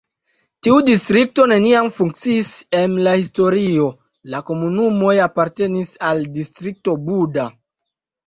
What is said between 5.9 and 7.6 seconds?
al Distrikto Buda.